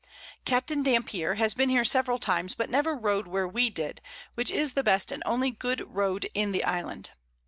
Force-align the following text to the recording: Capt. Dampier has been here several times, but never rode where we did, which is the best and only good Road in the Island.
Capt. 0.45 0.69
Dampier 0.83 1.35
has 1.35 1.53
been 1.53 1.69
here 1.69 1.85
several 1.85 2.17
times, 2.17 2.55
but 2.55 2.71
never 2.71 2.95
rode 2.95 3.27
where 3.27 3.47
we 3.47 3.69
did, 3.69 4.01
which 4.33 4.49
is 4.49 4.73
the 4.73 4.81
best 4.81 5.11
and 5.11 5.21
only 5.27 5.51
good 5.51 5.83
Road 5.87 6.27
in 6.33 6.51
the 6.53 6.63
Island. 6.63 7.11